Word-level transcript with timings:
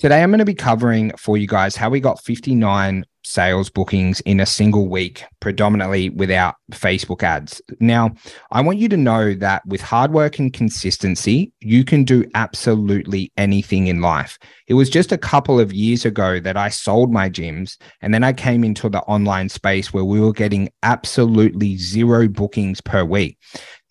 Today, 0.00 0.22
I'm 0.22 0.30
going 0.30 0.38
to 0.38 0.46
be 0.46 0.54
covering 0.54 1.12
for 1.18 1.36
you 1.36 1.46
guys 1.46 1.76
how 1.76 1.90
we 1.90 2.00
got 2.00 2.24
59 2.24 3.04
sales 3.22 3.68
bookings 3.68 4.20
in 4.20 4.40
a 4.40 4.46
single 4.46 4.88
week, 4.88 5.24
predominantly 5.40 6.08
without 6.08 6.54
Facebook 6.72 7.22
ads. 7.22 7.60
Now, 7.80 8.12
I 8.50 8.62
want 8.62 8.78
you 8.78 8.88
to 8.88 8.96
know 8.96 9.34
that 9.34 9.60
with 9.66 9.82
hard 9.82 10.12
work 10.12 10.38
and 10.38 10.54
consistency, 10.54 11.52
you 11.60 11.84
can 11.84 12.04
do 12.04 12.24
absolutely 12.34 13.30
anything 13.36 13.88
in 13.88 14.00
life. 14.00 14.38
It 14.68 14.74
was 14.74 14.88
just 14.88 15.12
a 15.12 15.18
couple 15.18 15.60
of 15.60 15.70
years 15.70 16.06
ago 16.06 16.40
that 16.40 16.56
I 16.56 16.70
sold 16.70 17.12
my 17.12 17.28
gyms, 17.28 17.76
and 18.00 18.14
then 18.14 18.24
I 18.24 18.32
came 18.32 18.64
into 18.64 18.88
the 18.88 19.00
online 19.00 19.50
space 19.50 19.92
where 19.92 20.06
we 20.06 20.18
were 20.18 20.32
getting 20.32 20.70
absolutely 20.82 21.76
zero 21.76 22.26
bookings 22.26 22.80
per 22.80 23.04
week. 23.04 23.36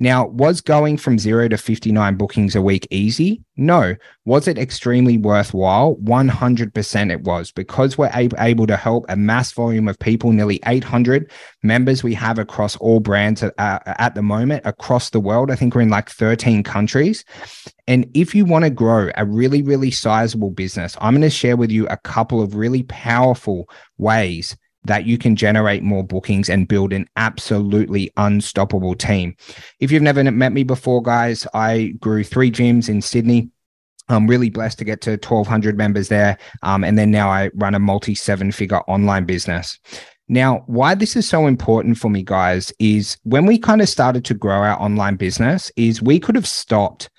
Now, 0.01 0.27
was 0.27 0.61
going 0.61 0.97
from 0.97 1.19
zero 1.19 1.49
to 1.49 1.57
59 1.57 2.15
bookings 2.15 2.55
a 2.55 2.61
week 2.61 2.87
easy? 2.89 3.43
No. 3.57 3.95
Was 4.23 4.47
it 4.47 4.57
extremely 4.57 5.17
worthwhile? 5.17 5.97
100% 5.97 7.11
it 7.11 7.21
was 7.21 7.51
because 7.51 7.97
we're 7.97 8.11
able 8.37 8.65
to 8.67 8.77
help 8.77 9.05
a 9.09 9.17
mass 9.17 9.51
volume 9.51 9.89
of 9.89 9.99
people, 9.99 10.31
nearly 10.31 10.61
800 10.65 11.29
members 11.63 12.01
we 12.01 12.13
have 12.13 12.39
across 12.39 12.77
all 12.77 13.01
brands 13.01 13.43
at, 13.43 13.53
uh, 13.57 13.79
at 13.85 14.15
the 14.15 14.21
moment 14.21 14.61
across 14.65 15.09
the 15.09 15.19
world. 15.19 15.51
I 15.51 15.55
think 15.55 15.75
we're 15.75 15.81
in 15.81 15.89
like 15.89 16.09
13 16.09 16.63
countries. 16.63 17.25
And 17.85 18.09
if 18.13 18.33
you 18.33 18.45
want 18.45 18.63
to 18.63 18.69
grow 18.69 19.09
a 19.17 19.25
really, 19.25 19.61
really 19.61 19.91
sizable 19.91 20.51
business, 20.51 20.95
I'm 21.01 21.13
going 21.13 21.21
to 21.23 21.29
share 21.29 21.57
with 21.57 21.71
you 21.71 21.87
a 21.87 21.97
couple 21.97 22.41
of 22.41 22.55
really 22.55 22.83
powerful 22.83 23.69
ways 23.97 24.55
that 24.83 25.05
you 25.05 25.17
can 25.17 25.35
generate 25.35 25.83
more 25.83 26.03
bookings 26.03 26.49
and 26.49 26.67
build 26.67 26.93
an 26.93 27.07
absolutely 27.15 28.11
unstoppable 28.17 28.95
team. 28.95 29.35
If 29.79 29.91
you've 29.91 30.01
never 30.01 30.23
met 30.23 30.53
me 30.53 30.63
before, 30.63 31.01
guys, 31.01 31.45
I 31.53 31.93
grew 31.99 32.23
three 32.23 32.51
gyms 32.51 32.89
in 32.89 33.01
Sydney. 33.01 33.49
I'm 34.07 34.27
really 34.27 34.49
blessed 34.49 34.79
to 34.79 34.85
get 34.85 35.01
to 35.01 35.11
1,200 35.11 35.77
members 35.77 36.07
there. 36.07 36.37
Um, 36.63 36.83
and 36.83 36.97
then 36.97 37.11
now 37.11 37.29
I 37.29 37.51
run 37.53 37.75
a 37.75 37.79
multi 37.79 38.15
seven 38.15 38.51
figure 38.51 38.79
online 38.81 39.25
business. 39.25 39.77
Now, 40.27 40.63
why 40.67 40.95
this 40.95 41.15
is 41.15 41.27
so 41.27 41.47
important 41.47 41.97
for 41.97 42.09
me, 42.09 42.23
guys, 42.23 42.71
is 42.79 43.17
when 43.23 43.45
we 43.45 43.57
kind 43.57 43.81
of 43.81 43.89
started 43.89 44.25
to 44.25 44.35
grow 44.35 44.57
our 44.57 44.79
online 44.79 45.15
business, 45.15 45.71
is 45.75 46.01
we 46.01 46.19
could 46.19 46.35
have 46.35 46.47
stopped 46.47 47.09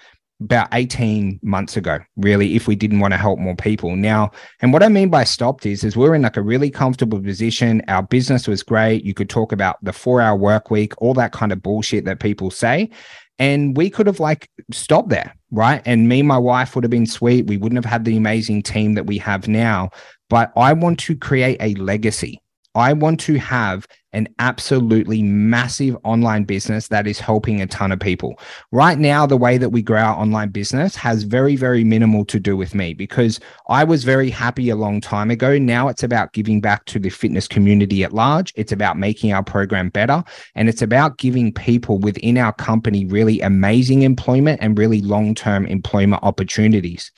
about 0.41 0.69
18 0.73 1.39
months 1.43 1.77
ago, 1.77 1.99
really, 2.17 2.57
if 2.57 2.67
we 2.67 2.75
didn't 2.75 3.01
want 3.01 3.13
to 3.13 3.19
help 3.19 3.39
more 3.39 3.57
people. 3.57 3.95
Now, 3.95 4.31
and 4.61 4.73
what 4.73 4.83
I 4.83 4.89
mean 4.89 5.11
by 5.11 5.25
stopped 5.25 5.67
is, 5.67 5.85
is 5.85 5.97
we're 5.97 6.15
in 6.15 6.23
like 6.23 6.37
a 6.37 6.43
really 6.43 6.71
comfortable 6.71 7.21
position. 7.21 7.83
Our 7.89 8.03
business 8.03 8.49
was 8.49 8.63
great. 8.63 9.05
You 9.05 9.15
could 9.15 9.29
talk 9.29 9.53
about 9.53 9.77
the 9.83 9.93
four 9.93 10.21
hour 10.21 10.37
work 10.37 10.71
week, 10.71 10.95
all 11.01 11.15
that 11.15 11.33
kind 11.33 11.53
of 11.53 11.63
bullshit 11.63 12.05
that 12.07 12.21
people 12.21 12.51
say. 12.51 12.91
And 13.39 13.77
we 13.77 13.89
could 13.89 14.07
have 14.07 14.21
like 14.21 14.51
stopped 14.71 15.09
there, 15.09 15.35
right? 15.51 15.83
And 15.87 16.09
me 16.09 16.21
and 16.21 16.29
my 16.29 16.39
wife 16.39 16.75
would 16.75 16.85
have 16.85 16.91
been 16.91 17.07
sweet. 17.07 17.47
We 17.47 17.57
wouldn't 17.57 17.83
have 17.83 17.91
had 17.91 18.05
the 18.05 18.17
amazing 18.17 18.63
team 18.63 18.95
that 18.95 19.07
we 19.07 19.19
have 19.19 19.49
now. 19.49 19.91
But 20.29 20.53
I 20.57 20.73
want 20.75 20.99
to 21.01 21.17
create 21.17 21.57
a 21.61 21.75
legacy. 21.75 22.41
I 22.75 22.93
want 22.93 23.19
to 23.21 23.39
have 23.39 23.87
an 24.13 24.29
absolutely 24.39 25.23
massive 25.23 25.97
online 26.05 26.45
business 26.45 26.89
that 26.89 27.07
is 27.07 27.21
helping 27.21 27.61
a 27.61 27.67
ton 27.67 27.93
of 27.93 28.01
people. 28.01 28.39
Right 28.73 28.99
now, 28.99 29.27
the 29.27 29.37
way 29.37 29.59
that 29.59 29.71
we 29.71 29.83
grow 29.83 30.01
our 30.01 30.17
online 30.17 30.49
business 30.51 30.97
has 30.97 31.23
very, 31.23 31.57
very 31.57 31.85
minimal 31.85 32.25
to 32.27 32.41
do 32.41 32.57
with 32.57 32.75
me 32.75 32.95
because 32.95 33.41
I 33.69 33.85
was 33.85 34.05
very 34.05 34.31
happy 34.31 34.71
a 34.71 34.77
long 34.77 35.01
time 35.01 35.31
ago. 35.31 35.59
Now 35.59 35.89
it's 35.89 36.03
about 36.03 36.33
giving 36.33 36.61
back 36.61 36.85
to 36.87 36.99
the 36.99 37.11
fitness 37.11 37.47
community 37.47 38.03
at 38.03 38.13
large. 38.13 38.53
It's 38.57 38.73
about 38.73 38.99
making 38.99 39.33
our 39.33 39.45
program 39.45 39.91
better. 39.91 40.25
And 40.55 40.69
it's 40.69 40.83
about 40.83 41.19
giving 41.19 41.53
people 41.53 41.99
within 41.99 42.39
our 42.39 42.53
company 42.53 43.05
really 43.05 43.41
amazing 43.41 44.03
employment 44.03 44.61
and 44.63 44.79
really 44.79 45.03
long 45.03 45.35
term 45.35 45.67
employment 45.67 46.23
opportunities. 46.23 47.13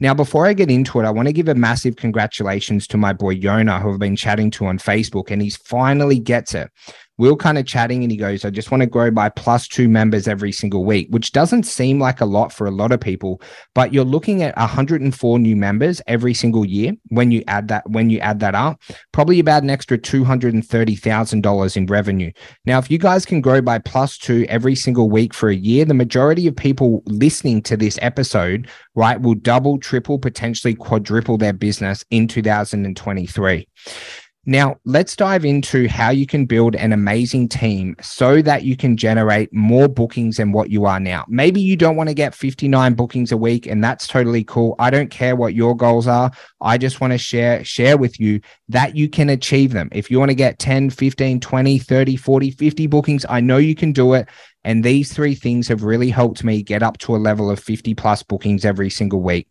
Now, 0.00 0.14
before 0.14 0.46
I 0.46 0.54
get 0.54 0.70
into 0.70 0.98
it, 0.98 1.04
I 1.04 1.10
want 1.10 1.28
to 1.28 1.32
give 1.32 1.48
a 1.48 1.54
massive 1.54 1.96
congratulations 1.96 2.86
to 2.88 2.96
my 2.96 3.12
boy 3.12 3.36
Yona, 3.36 3.82
who 3.82 3.92
I've 3.92 3.98
been 3.98 4.16
chatting 4.16 4.50
to 4.52 4.66
on 4.66 4.78
Facebook, 4.78 5.30
and 5.30 5.42
he's 5.42 5.56
finally 5.56 6.18
gets 6.18 6.54
it 6.54 6.70
we 7.20 7.28
are 7.28 7.36
kind 7.36 7.58
of 7.58 7.66
chatting 7.66 8.02
and 8.02 8.10
he 8.10 8.16
goes, 8.16 8.46
I 8.46 8.50
just 8.50 8.70
want 8.70 8.80
to 8.80 8.86
grow 8.86 9.10
by 9.10 9.28
plus 9.28 9.68
two 9.68 9.90
members 9.90 10.26
every 10.26 10.52
single 10.52 10.86
week, 10.86 11.06
which 11.10 11.32
doesn't 11.32 11.64
seem 11.64 12.00
like 12.00 12.22
a 12.22 12.24
lot 12.24 12.50
for 12.50 12.66
a 12.66 12.70
lot 12.70 12.92
of 12.92 13.00
people, 13.00 13.42
but 13.74 13.92
you're 13.92 14.06
looking 14.06 14.42
at 14.42 14.56
104 14.56 15.38
new 15.38 15.54
members 15.54 16.00
every 16.06 16.32
single 16.32 16.64
year 16.64 16.94
when 17.08 17.30
you 17.30 17.44
add 17.46 17.68
that 17.68 17.86
when 17.90 18.08
you 18.08 18.20
add 18.20 18.40
that 18.40 18.54
up, 18.54 18.80
probably 19.12 19.38
about 19.38 19.62
an 19.62 19.68
extra 19.68 19.98
$230,000 19.98 21.76
in 21.76 21.86
revenue. 21.86 22.32
Now, 22.64 22.78
if 22.78 22.90
you 22.90 22.96
guys 22.96 23.26
can 23.26 23.42
grow 23.42 23.60
by 23.60 23.80
plus 23.80 24.16
two 24.16 24.46
every 24.48 24.74
single 24.74 25.10
week 25.10 25.34
for 25.34 25.50
a 25.50 25.54
year, 25.54 25.84
the 25.84 25.92
majority 25.92 26.46
of 26.46 26.56
people 26.56 27.02
listening 27.04 27.60
to 27.64 27.76
this 27.76 27.98
episode, 28.00 28.66
right, 28.94 29.20
will 29.20 29.34
double, 29.34 29.78
triple, 29.78 30.18
potentially 30.18 30.74
quadruple 30.74 31.36
their 31.36 31.52
business 31.52 32.02
in 32.10 32.26
2023. 32.28 33.68
Now, 34.46 34.76
let's 34.86 35.14
dive 35.14 35.44
into 35.44 35.86
how 35.86 36.08
you 36.08 36.24
can 36.24 36.46
build 36.46 36.74
an 36.74 36.94
amazing 36.94 37.46
team 37.46 37.94
so 38.00 38.40
that 38.40 38.64
you 38.64 38.74
can 38.74 38.96
generate 38.96 39.52
more 39.52 39.86
bookings 39.86 40.38
than 40.38 40.50
what 40.50 40.70
you 40.70 40.86
are 40.86 40.98
now. 40.98 41.26
Maybe 41.28 41.60
you 41.60 41.76
don't 41.76 41.94
want 41.94 42.08
to 42.08 42.14
get 42.14 42.34
59 42.34 42.94
bookings 42.94 43.32
a 43.32 43.36
week 43.36 43.66
and 43.66 43.84
that's 43.84 44.06
totally 44.06 44.42
cool. 44.44 44.76
I 44.78 44.88
don't 44.88 45.10
care 45.10 45.36
what 45.36 45.52
your 45.52 45.76
goals 45.76 46.06
are. 46.06 46.30
I 46.62 46.78
just 46.78 47.02
want 47.02 47.12
to 47.12 47.18
share 47.18 47.62
share 47.64 47.98
with 47.98 48.18
you 48.18 48.40
that 48.70 48.96
you 48.96 49.10
can 49.10 49.28
achieve 49.28 49.72
them. 49.72 49.90
If 49.92 50.10
you 50.10 50.18
want 50.18 50.30
to 50.30 50.34
get 50.34 50.58
10, 50.58 50.88
15, 50.88 51.38
20, 51.38 51.78
30, 51.78 52.16
40, 52.16 52.50
50 52.50 52.86
bookings, 52.86 53.26
I 53.28 53.40
know 53.40 53.58
you 53.58 53.74
can 53.74 53.92
do 53.92 54.14
it. 54.14 54.26
And 54.64 54.82
these 54.82 55.12
three 55.12 55.34
things 55.34 55.68
have 55.68 55.82
really 55.82 56.08
helped 56.08 56.44
me 56.44 56.62
get 56.62 56.82
up 56.82 56.96
to 56.98 57.14
a 57.14 57.18
level 57.18 57.50
of 57.50 57.60
50 57.60 57.94
plus 57.94 58.22
bookings 58.22 58.64
every 58.64 58.88
single 58.88 59.20
week. 59.20 59.48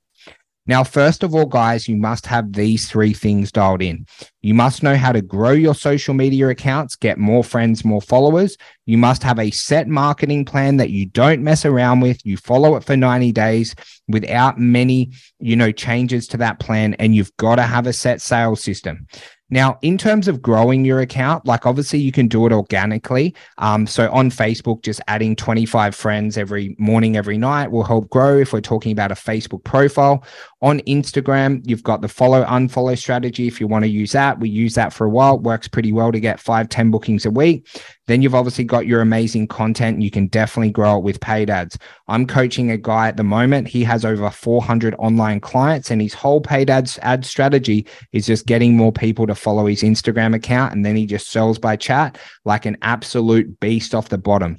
Now, 0.69 0.83
first 0.83 1.23
of 1.23 1.33
all, 1.33 1.47
guys, 1.47 1.87
you 1.87 1.97
must 1.97 2.27
have 2.27 2.53
these 2.53 2.87
three 2.87 3.11
things 3.11 3.51
dialed 3.51 3.81
in. 3.81 4.05
You 4.43 4.53
must 4.53 4.83
know 4.83 4.95
how 4.95 5.11
to 5.11 5.19
grow 5.19 5.49
your 5.49 5.73
social 5.73 6.13
media 6.13 6.47
accounts, 6.49 6.95
get 6.95 7.17
more 7.17 7.43
friends, 7.43 7.83
more 7.83 8.03
followers. 8.03 8.55
You 8.85 8.99
must 8.99 9.23
have 9.23 9.39
a 9.39 9.49
set 9.49 9.87
marketing 9.87 10.45
plan 10.45 10.77
that 10.77 10.91
you 10.91 11.07
don't 11.07 11.43
mess 11.43 11.65
around 11.65 12.01
with. 12.01 12.23
You 12.23 12.37
follow 12.37 12.75
it 12.75 12.83
for 12.83 12.95
90 12.95 13.31
days 13.31 13.73
without 14.07 14.59
many, 14.59 15.11
you 15.39 15.55
know, 15.55 15.71
changes 15.71 16.27
to 16.27 16.37
that 16.37 16.59
plan. 16.59 16.93
And 16.99 17.15
you've 17.15 17.35
got 17.37 17.55
to 17.55 17.63
have 17.63 17.87
a 17.87 17.93
set 17.93 18.21
sales 18.21 18.63
system. 18.63 19.07
Now, 19.51 19.79
in 19.81 19.97
terms 19.97 20.27
of 20.27 20.41
growing 20.41 20.85
your 20.85 20.99
account, 20.99 21.45
like 21.45 21.65
obviously 21.65 21.99
you 21.99 22.11
can 22.11 22.27
do 22.27 22.45
it 22.45 22.51
organically. 22.51 23.35
Um, 23.57 23.87
so 23.87 24.09
on 24.11 24.29
Facebook, 24.29 24.83
just 24.83 25.01
adding 25.07 25.35
25 25.35 25.95
friends 25.95 26.37
every 26.37 26.75
morning, 26.77 27.17
every 27.17 27.37
night 27.37 27.71
will 27.71 27.83
help 27.83 28.09
grow 28.09 28.37
if 28.37 28.53
we're 28.53 28.61
talking 28.61 28.91
about 28.91 29.11
a 29.11 29.15
Facebook 29.15 29.63
profile. 29.63 30.23
On 30.61 30.81
Instagram, 30.81 31.61
you've 31.65 31.83
got 31.83 32.01
the 32.01 32.09
follow 32.09 32.43
unfollow 32.43 32.97
strategy. 32.97 33.47
If 33.47 33.61
you 33.61 33.67
want 33.67 33.83
to 33.83 33.89
use 33.89 34.11
that, 34.11 34.41
we 34.41 34.49
use 34.49 34.73
that 34.75 34.91
for 34.91 35.05
a 35.05 35.09
while. 35.09 35.35
It 35.35 35.41
works 35.41 35.69
pretty 35.69 35.93
well 35.93 36.11
to 36.11 36.19
get 36.19 36.37
five, 36.37 36.67
10 36.67 36.91
bookings 36.91 37.25
a 37.25 37.31
week. 37.31 37.65
Then 38.07 38.21
you've 38.21 38.35
obviously 38.35 38.65
got 38.65 38.85
your 38.85 38.99
amazing 38.99 39.47
content. 39.47 40.01
You 40.01 40.11
can 40.11 40.27
definitely 40.27 40.71
grow 40.71 40.97
it 40.97 41.03
with 41.03 41.21
paid 41.21 41.49
ads. 41.49 41.77
I'm 42.09 42.27
coaching 42.27 42.71
a 42.71 42.77
guy 42.77 43.07
at 43.07 43.15
the 43.15 43.23
moment. 43.23 43.69
He 43.69 43.85
has 43.85 44.03
over 44.03 44.29
400 44.29 44.95
online 44.99 45.39
clients, 45.39 45.91
and 45.91 46.01
his 46.01 46.13
whole 46.13 46.41
paid 46.41 46.69
ads 46.69 46.99
ad 47.03 47.25
strategy 47.25 47.87
is 48.11 48.25
just 48.25 48.45
getting 48.45 48.75
more 48.75 48.91
people 48.91 49.27
to 49.27 49.35
follow 49.35 49.65
his 49.65 49.81
Instagram 49.81 50.35
account. 50.35 50.73
And 50.73 50.85
then 50.85 50.97
he 50.97 51.05
just 51.05 51.31
sells 51.31 51.57
by 51.57 51.77
chat 51.77 52.17
like 52.43 52.65
an 52.65 52.75
absolute 52.81 53.61
beast 53.61 53.95
off 53.95 54.09
the 54.09 54.17
bottom. 54.17 54.57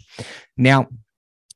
Now, 0.57 0.89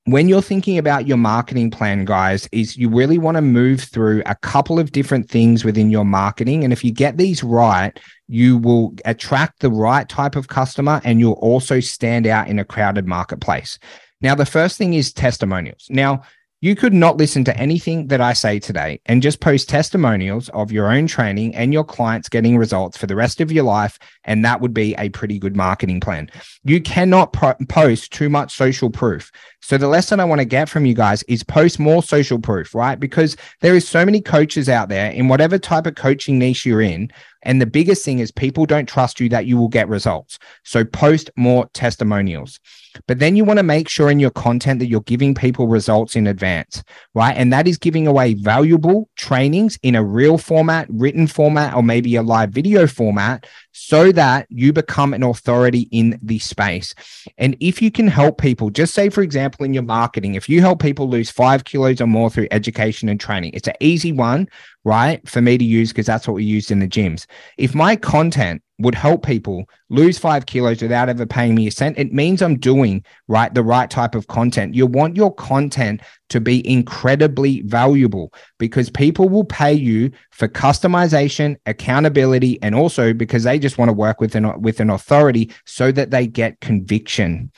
when 0.07 0.29
you're 0.29 0.43
thinking 0.43 0.77
about 0.77 1.07
your 1.07 1.17
marketing 1.17 1.71
plan, 1.71 2.05
guys, 2.05 2.47
is 2.53 2.77
you 2.77 2.91
really 2.91 3.17
want 3.17 3.37
to 3.37 3.41
move 3.41 3.81
through 3.81 4.23
a 4.27 4.35
couple 4.35 4.79
of 4.79 4.93
different 4.93 5.31
things 5.31 5.65
within 5.65 5.91
your 5.91 6.05
marketing. 6.05 6.63
And 6.63 6.75
if 6.75 6.85
you 6.85 6.93
get 6.93 7.17
these 7.17 7.43
right, 7.43 7.99
you 8.29 8.59
will 8.59 8.95
attract 9.07 9.61
the 9.61 9.71
right 9.71 10.07
type 10.07 10.37
of 10.37 10.49
customer 10.49 11.01
and 11.05 11.21
you'll 11.21 11.33
also 11.35 11.81
stand 11.81 12.27
out 12.27 12.49
in 12.49 12.59
a 12.59 12.65
crowded 12.65 13.07
marketplace. 13.07 13.79
Now, 14.21 14.35
the 14.35 14.47
first 14.47 14.77
thing 14.77 14.93
is 14.93 15.13
testimonials. 15.13 15.87
Now, 15.89 16.23
you 16.65 16.75
could 16.75 16.95
not 16.95 17.19
listen 17.19 17.45
to 17.45 17.55
anything 17.59 18.07
that 18.07 18.23
I 18.23 18.33
say 18.33 18.59
today 18.59 18.99
and 19.05 19.21
just 19.21 19.41
post 19.41 19.69
testimonials 19.69 20.49
of 20.55 20.73
your 20.73 20.91
own 20.91 21.07
training 21.07 21.55
and 21.55 21.75
your 21.75 21.85
clients 21.85 22.31
getting 22.31 22.57
results 22.57 22.97
for 22.97 23.07
the 23.07 23.15
rest 23.15 23.43
of 23.43 23.53
your 23.53 23.65
life. 23.65 23.99
And 24.25 24.43
that 24.47 24.63
would 24.63 24.73
be 24.73 24.95
a 24.95 25.11
pretty 25.11 25.39
good 25.39 25.57
marketing 25.57 26.01
plan. 26.01 26.31
You 26.65 26.81
cannot 26.81 27.35
po- 27.35 27.57
post 27.69 28.15
too 28.15 28.31
much 28.31 28.57
social 28.57 28.89
proof. 28.89 29.31
So, 29.61 29.77
the 29.77 29.89
lesson 29.89 30.21
I 30.21 30.25
want 30.25 30.39
to 30.39 30.47
get 30.47 30.71
from 30.71 30.87
you 30.87 30.95
guys 30.95 31.23
is 31.25 31.43
post 31.43 31.79
more 31.79 32.03
social 32.03 32.39
proof, 32.39 32.75
right? 32.75 32.99
Because 32.99 33.37
there 33.61 33.75
is 33.75 33.87
so 33.87 34.03
many 34.03 34.23
coaches 34.23 34.71
out 34.71 34.89
there 34.89 35.11
in 35.11 35.29
whatever 35.29 35.59
type 35.59 35.87
of 35.87 35.97
coaching 35.97 36.39
niche 36.39 36.65
you're 36.65 36.81
in 36.81 37.11
and 37.45 37.61
the 37.61 37.67
biggest 37.67 38.05
thing 38.05 38.19
is 38.19 38.31
people 38.31 38.65
don't 38.65 38.89
trust 38.89 39.21
you 39.21 39.29
that 39.29 39.45
you 39.47 39.59
will 39.59 39.69
get 39.69 39.89
results. 39.89 40.39
So 40.65 40.83
post 40.83 41.31
more 41.37 41.69
testimonials. 41.75 42.59
But 43.07 43.19
then 43.19 43.37
you 43.37 43.45
want 43.45 43.59
to 43.59 43.63
make 43.63 43.89
sure 43.89 44.11
in 44.11 44.21
your 44.21 44.31
content 44.31 44.79
that 44.81 44.87
you're 44.87 45.01
giving 45.03 45.35
people 45.35 45.67
results 45.67 46.17
in 46.17 46.27
advance, 46.27 46.83
right? 47.15 47.37
And 47.37 47.53
that 47.53 47.67
is 47.67 47.79
giving 47.79 48.07
away 48.07 48.35
valuable 48.35 49.09
trainings 49.17 49.79
in 49.83 49.95
a 49.95 50.05
reel 50.05 50.39
format, 50.39 50.87
written 50.91 51.27
format, 51.27 51.75
or 51.75 51.83
maybe 51.83 52.17
a 52.17 52.23
live 52.23 52.51
video 52.51 52.87
format 52.87 53.47
so 53.75 54.13
that 54.13 54.47
you 54.49 54.73
become 54.73 55.13
an 55.13 55.25
authority 55.25 55.89
in 55.91 56.19
the 56.23 56.39
space. 56.39 56.95
And 57.37 57.57
if 57.59 57.83
you 57.83 57.91
can 57.91 58.07
help 58.07 58.39
people, 58.39 58.71
just 58.71 58.95
say, 58.95 59.11
for 59.11 59.21
example, 59.21 59.65
in 59.67 59.75
your 59.75 59.83
marketing, 59.83 60.37
if 60.37 60.49
you 60.49 60.61
help 60.61 60.81
people 60.81 61.09
lose 61.09 61.29
five 61.29 61.65
kilos 61.65 62.01
or 62.01 62.07
more 62.07 62.31
through 62.31 62.47
education 62.53 63.09
and 63.09 63.21
training, 63.21 63.51
it's 63.53 63.69
an 63.69 63.75
easy 63.81 64.13
one 64.13 64.49
right? 64.85 65.27
For 65.29 65.41
me 65.41 65.59
to 65.59 65.65
use 65.65 65.91
because 65.91 66.07
that's 66.07 66.29
what 66.29 66.35
we 66.35 66.45
used 66.45 66.71
in 66.71 66.79
the 66.79 66.89
gyms. 66.89 67.27
If 67.57 67.75
my 67.75 67.97
content 67.97 68.63
would 68.79 68.95
help 68.95 69.25
people 69.25 69.65
lose 69.89 70.19
five 70.19 70.47
kilos 70.47 70.83
without 70.83 71.09
ever 71.09 71.25
paying 71.25 71.55
me 71.55 71.67
a 71.67 71.71
cent, 71.71 71.99
it 71.99 72.13
means 72.13 72.43
I'm 72.43 72.59
doing 72.59 73.05
right 73.29 73.53
the 73.53 73.63
right 73.63 73.91
type 73.91 74.15
of 74.15 74.27
content. 74.27 74.75
You 74.75 74.87
want 74.87 75.17
your 75.17 75.33
content 75.35 76.03
to 76.31 76.41
be 76.41 76.67
incredibly 76.69 77.63
valuable 77.63 78.33
because 78.59 78.91
people 78.91 79.29
will 79.29 79.45
pay 79.45 79.73
you 79.73 80.11
for 80.31 80.49
customization, 80.49 81.57
accountability, 81.67 82.61
and 82.63 82.75
also 82.75 83.13
because 83.13 83.45
they 83.45 83.59
just 83.59 83.79
want 83.79 83.89
to 83.89 83.93
work 83.93 84.21
with 84.21 84.35
an 84.35 84.61
with 84.61 84.81
an 84.81 84.91
authority 84.91 85.53
so 85.67 85.93
that 85.93 86.11
they 86.11 86.27
get 86.27 86.61
conviction. 86.61 87.51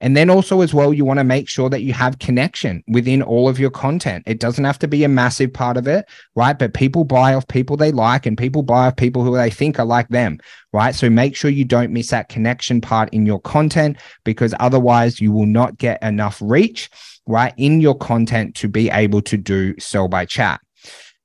And 0.00 0.16
then 0.16 0.30
also, 0.30 0.62
as 0.62 0.72
well, 0.72 0.94
you 0.94 1.04
want 1.04 1.18
to 1.18 1.24
make 1.24 1.48
sure 1.48 1.68
that 1.68 1.82
you 1.82 1.92
have 1.92 2.18
connection 2.18 2.82
within 2.88 3.22
all 3.22 3.48
of 3.48 3.58
your 3.58 3.70
content. 3.70 4.24
It 4.26 4.40
doesn't 4.40 4.64
have 4.64 4.78
to 4.78 4.88
be 4.88 5.04
a 5.04 5.08
massive 5.08 5.52
part 5.52 5.76
of 5.76 5.86
it, 5.86 6.06
right? 6.34 6.58
But 6.58 6.72
people 6.72 7.04
buy 7.04 7.34
off 7.34 7.46
people 7.48 7.76
they 7.76 7.92
like 7.92 8.24
and 8.24 8.38
people 8.38 8.62
buy 8.62 8.86
off 8.86 8.96
people 8.96 9.22
who 9.22 9.36
they 9.36 9.50
think 9.50 9.78
are 9.78 9.84
like 9.84 10.08
them, 10.08 10.38
right? 10.72 10.94
So 10.94 11.10
make 11.10 11.36
sure 11.36 11.50
you 11.50 11.66
don't 11.66 11.92
miss 11.92 12.08
that 12.08 12.30
connection 12.30 12.80
part 12.80 13.10
in 13.12 13.26
your 13.26 13.40
content 13.40 13.98
because 14.24 14.54
otherwise 14.58 15.20
you 15.20 15.32
will 15.32 15.46
not 15.46 15.76
get 15.76 16.02
enough 16.02 16.38
reach, 16.40 16.88
right, 17.26 17.52
in 17.58 17.82
your 17.82 17.96
content 17.96 18.54
to 18.56 18.68
be 18.68 18.88
able 18.88 19.20
to 19.22 19.36
do 19.36 19.78
sell 19.78 20.08
by 20.08 20.24
chat. 20.24 20.60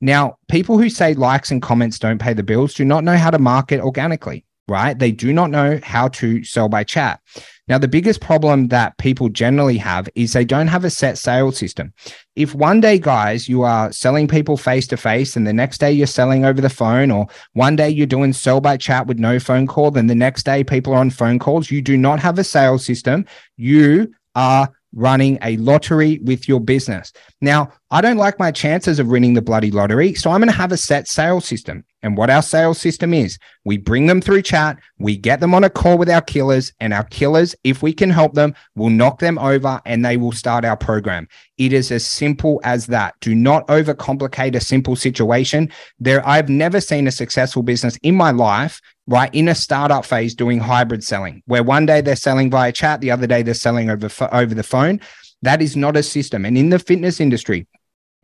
Now, 0.01 0.37
people 0.49 0.77
who 0.77 0.89
say 0.89 1.13
likes 1.13 1.49
and 1.49 1.61
comments 1.61 1.97
don't 1.97 2.19
pay 2.19 2.33
the 2.33 2.43
bills 2.43 2.73
do 2.73 2.83
not 2.83 3.05
know 3.05 3.15
how 3.15 3.31
to 3.31 3.39
market 3.39 3.79
organically, 3.79 4.45
right? 4.67 4.97
They 4.97 5.11
do 5.11 5.31
not 5.31 5.49
know 5.49 5.79
how 5.81 6.09
to 6.09 6.43
sell 6.43 6.67
by 6.67 6.83
chat. 6.83 7.21
Now, 7.67 7.77
the 7.77 7.87
biggest 7.87 8.21
problem 8.21 8.67
that 8.67 8.97
people 8.97 9.29
generally 9.29 9.77
have 9.77 10.07
is 10.13 10.33
they 10.33 10.45
don't 10.45 10.67
have 10.67 10.85
a 10.85 10.89
set 10.89 11.17
sales 11.17 11.57
system. 11.57 11.93
If 12.35 12.53
one 12.53 12.79
day, 12.79 12.99
guys, 12.99 13.49
you 13.49 13.63
are 13.63 13.91
selling 13.91 14.27
people 14.27 14.55
face 14.55 14.85
to 14.87 14.97
face, 14.97 15.35
and 15.35 15.47
the 15.47 15.53
next 15.53 15.79
day 15.79 15.91
you're 15.91 16.05
selling 16.05 16.45
over 16.45 16.61
the 16.61 16.69
phone, 16.69 17.09
or 17.09 17.27
one 17.53 17.75
day 17.75 17.89
you're 17.89 18.05
doing 18.05 18.33
sell 18.33 18.61
by 18.61 18.77
chat 18.77 19.07
with 19.07 19.17
no 19.17 19.39
phone 19.39 19.65
call, 19.65 19.91
then 19.91 20.07
the 20.07 20.15
next 20.15 20.43
day 20.43 20.63
people 20.63 20.93
are 20.93 20.99
on 20.99 21.09
phone 21.09 21.39
calls, 21.39 21.71
you 21.71 21.81
do 21.81 21.97
not 21.97 22.19
have 22.19 22.37
a 22.37 22.43
sales 22.43 22.85
system. 22.85 23.25
You 23.57 24.13
are 24.35 24.71
running 24.93 25.37
a 25.41 25.57
lottery 25.57 26.19
with 26.19 26.47
your 26.47 26.59
business. 26.59 27.11
Now, 27.41 27.71
I 27.91 28.01
don't 28.01 28.17
like 28.17 28.39
my 28.39 28.51
chances 28.51 28.97
of 28.97 29.07
winning 29.07 29.35
the 29.35 29.43
bloody 29.43 29.69
lottery, 29.69 30.15
so 30.15 30.31
I'm 30.31 30.39
going 30.39 30.49
to 30.49 30.57
have 30.57 30.71
a 30.71 30.77
set 30.77 31.07
sales 31.07 31.45
system. 31.45 31.85
And 32.01 32.17
what 32.17 32.31
our 32.31 32.41
sales 32.41 32.79
system 32.79 33.13
is, 33.13 33.37
we 33.63 33.77
bring 33.77 34.07
them 34.07 34.21
through 34.21 34.41
chat, 34.41 34.77
we 34.97 35.15
get 35.15 35.39
them 35.39 35.53
on 35.53 35.63
a 35.63 35.69
call 35.69 35.97
with 35.97 36.09
our 36.09 36.21
killers, 36.21 36.73
and 36.79 36.93
our 36.93 37.03
killers, 37.03 37.55
if 37.63 37.83
we 37.83 37.93
can 37.93 38.09
help 38.09 38.33
them, 38.33 38.55
will 38.75 38.89
knock 38.89 39.19
them 39.19 39.37
over 39.37 39.79
and 39.85 40.03
they 40.03 40.17
will 40.17 40.31
start 40.31 40.65
our 40.65 40.75
program. 40.75 41.27
It 41.59 41.73
is 41.73 41.91
as 41.91 42.05
simple 42.05 42.59
as 42.63 42.87
that. 42.87 43.13
Do 43.21 43.35
not 43.35 43.67
overcomplicate 43.67 44.55
a 44.55 44.61
simple 44.61 44.95
situation. 44.95 45.71
There, 45.99 46.27
I've 46.27 46.49
never 46.49 46.81
seen 46.81 47.07
a 47.07 47.11
successful 47.11 47.61
business 47.61 47.97
in 47.97 48.15
my 48.15 48.31
life, 48.31 48.81
right, 49.05 49.33
in 49.33 49.47
a 49.47 49.55
startup 49.55 50.05
phase 50.05 50.33
doing 50.33 50.59
hybrid 50.59 51.03
selling, 51.03 51.43
where 51.45 51.63
one 51.63 51.85
day 51.85 52.01
they're 52.01 52.15
selling 52.15 52.49
via 52.49 52.71
chat, 52.71 53.01
the 53.01 53.11
other 53.11 53.27
day 53.27 53.43
they're 53.43 53.53
selling 53.53 53.91
over, 53.91 54.09
over 54.31 54.55
the 54.55 54.63
phone. 54.63 54.99
That 55.45 55.61
is 55.61 55.75
not 55.77 55.95
a 55.95 56.01
system. 56.01 56.43
And 56.43 56.57
in 56.57 56.69
the 56.69 56.79
fitness 56.79 57.19
industry, 57.19 57.67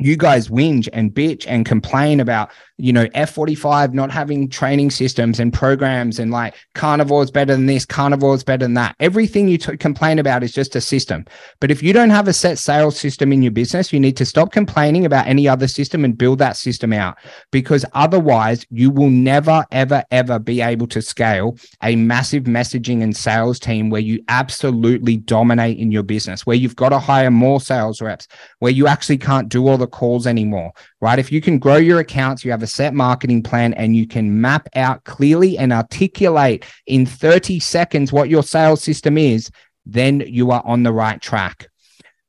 you 0.03 0.17
guys 0.17 0.49
whinge 0.49 0.89
and 0.93 1.13
bitch 1.13 1.45
and 1.47 1.65
complain 1.65 2.19
about 2.19 2.51
you 2.77 2.91
know 2.91 3.05
f45 3.07 3.93
not 3.93 4.09
having 4.09 4.49
training 4.49 4.89
systems 4.89 5.39
and 5.39 5.53
programs 5.53 6.19
and 6.19 6.31
like 6.31 6.55
carnivore 6.73 7.23
is 7.23 7.29
better 7.29 7.53
than 7.55 7.67
this 7.67 7.85
carnivore 7.85 8.33
is 8.33 8.43
better 8.43 8.65
than 8.65 8.73
that. 8.73 8.95
Everything 8.99 9.47
you 9.47 9.57
t- 9.57 9.77
complain 9.77 10.19
about 10.19 10.43
is 10.43 10.51
just 10.51 10.75
a 10.75 10.81
system. 10.81 11.25
But 11.59 11.71
if 11.71 11.83
you 11.83 11.93
don't 11.93 12.09
have 12.09 12.27
a 12.27 12.33
set 12.33 12.57
sales 12.57 12.99
system 12.99 13.31
in 13.31 13.43
your 13.43 13.51
business 13.51 13.93
you 13.93 13.99
need 13.99 14.17
to 14.17 14.25
stop 14.25 14.51
complaining 14.51 15.05
about 15.05 15.27
any 15.27 15.47
other 15.47 15.67
system 15.67 16.03
and 16.03 16.17
build 16.17 16.39
that 16.39 16.57
system 16.57 16.93
out 16.93 17.17
because 17.51 17.85
otherwise 17.93 18.65
you 18.69 18.89
will 18.89 19.09
never 19.09 19.63
ever 19.71 20.03
ever 20.11 20.39
be 20.39 20.61
able 20.61 20.87
to 20.87 21.01
scale 21.01 21.57
a 21.83 21.95
massive 21.95 22.43
messaging 22.43 23.03
and 23.03 23.15
sales 23.15 23.59
team 23.59 23.89
where 23.89 24.01
you 24.01 24.23
absolutely 24.27 25.17
dominate 25.17 25.77
in 25.77 25.91
your 25.91 26.03
business 26.03 26.45
where 26.45 26.55
you've 26.55 26.75
got 26.75 26.89
to 26.89 26.99
hire 26.99 27.31
more 27.31 27.61
sales 27.61 28.01
reps 28.01 28.27
where 28.59 28.71
you 28.71 28.87
actually 28.87 29.17
can't 29.17 29.49
do 29.49 29.67
all 29.67 29.77
the 29.77 29.90
calls 29.91 30.25
anymore, 30.27 30.71
right? 30.99 31.19
If 31.19 31.31
you 31.31 31.41
can 31.41 31.59
grow 31.59 31.77
your 31.77 31.99
accounts, 31.99 32.43
you 32.43 32.51
have 32.51 32.63
a 32.63 32.67
set 32.67 32.93
marketing 32.93 33.43
plan 33.43 33.73
and 33.73 33.95
you 33.95 34.07
can 34.07 34.41
map 34.41 34.67
out 34.75 35.03
clearly 35.03 35.57
and 35.57 35.71
articulate 35.71 36.65
in 36.87 37.05
30 37.05 37.59
seconds 37.59 38.11
what 38.11 38.29
your 38.29 38.43
sales 38.43 38.83
system 38.83 39.17
is, 39.17 39.51
then 39.85 40.21
you 40.21 40.51
are 40.51 40.63
on 40.65 40.83
the 40.83 40.93
right 40.93 41.21
track. 41.21 41.67